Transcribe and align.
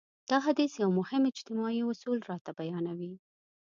دا 0.29 0.37
حديث 0.45 0.71
يو 0.81 0.89
مهم 1.01 1.23
اجتماعي 1.31 1.81
اصول 1.91 2.19
راته 2.29 2.51
بيانوي. 2.59 3.13